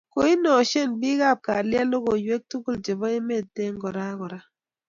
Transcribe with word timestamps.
kiinoishein 0.13 0.89
ripik 1.01 1.21
ab 1.29 1.39
kalyet 1.45 1.87
lokoywek 1.91 2.43
tugul 2.51 2.75
chebo 2.85 3.05
emet 3.17 3.55
eng 3.63 3.77
kora 3.81 4.05
kora 4.19 4.39